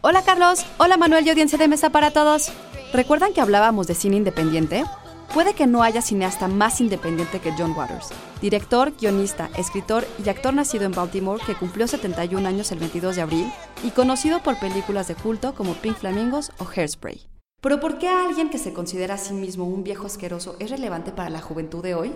[0.00, 2.52] Hola Carlos, hola Manuel y audiencia de mesa para todos.
[2.92, 4.84] ¿Recuerdan que hablábamos de cine independiente?
[5.34, 10.54] Puede que no haya cineasta más independiente que John Waters, director, guionista, escritor y actor
[10.54, 15.08] nacido en Baltimore que cumplió 71 años el 22 de abril y conocido por películas
[15.08, 17.37] de culto como Pink Flamingos o Hairspray.
[17.60, 21.10] Pero ¿por qué alguien que se considera a sí mismo un viejo asqueroso es relevante
[21.10, 22.12] para la juventud de hoy?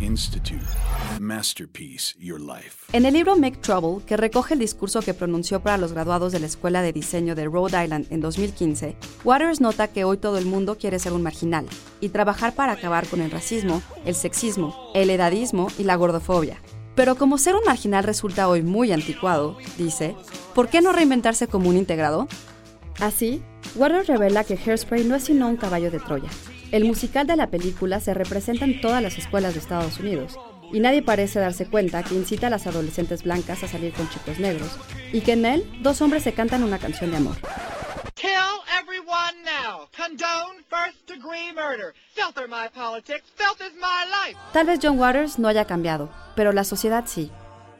[0.00, 0.66] Institute.
[1.20, 2.86] Masterpiece Your Life.
[2.92, 6.40] En el libro Make Trouble, que recoge el discurso que pronunció para los graduados de
[6.40, 10.46] la Escuela de Diseño de Rhode Island en 2015, Waters nota que hoy todo el
[10.46, 11.68] mundo quiere ser un marginal
[12.00, 16.60] y trabajar para acabar con el racismo, el sexismo, el edadismo y la gordofobia.
[16.96, 20.16] Pero como ser un marginal resulta hoy muy anticuado, dice,
[20.52, 22.26] ¿por qué no reinventarse como un integrado?
[23.00, 23.42] Así,
[23.74, 26.30] Waters revela que Hairspray no es sino un caballo de Troya.
[26.72, 30.38] El musical de la película se representa en todas las escuelas de Estados Unidos,
[30.72, 34.38] y nadie parece darse cuenta que incita a las adolescentes blancas a salir con chicos
[34.38, 34.70] negros,
[35.12, 37.36] y que en él dos hombres se cantan una canción de amor.
[44.52, 47.30] Tal vez John Waters no haya cambiado, pero la sociedad sí.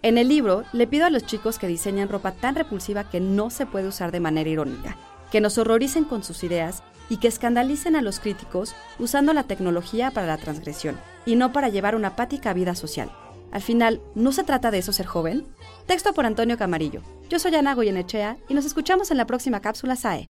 [0.03, 3.51] En el libro, le pido a los chicos que diseñan ropa tan repulsiva que no
[3.51, 4.97] se puede usar de manera irónica,
[5.31, 10.11] que nos horroricen con sus ideas y que escandalicen a los críticos usando la tecnología
[10.11, 13.11] para la transgresión y no para llevar una apática vida social.
[13.53, 15.47] Al final, ¿no se trata de eso ser joven?
[15.87, 17.03] Texto por Antonio Camarillo.
[17.29, 20.25] Yo soy Ana Goyenechea y nos escuchamos en la próxima cápsula SAE.